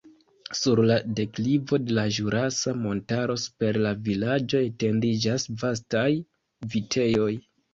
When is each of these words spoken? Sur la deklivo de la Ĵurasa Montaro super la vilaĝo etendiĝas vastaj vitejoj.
Sur 0.59 0.79
la 0.91 0.95
deklivo 1.19 1.79
de 1.89 1.97
la 1.97 2.05
Ĵurasa 2.15 2.73
Montaro 2.85 3.37
super 3.43 3.79
la 3.85 3.93
vilaĝo 4.09 4.65
etendiĝas 4.71 5.47
vastaj 5.65 6.09
vitejoj. 6.75 7.31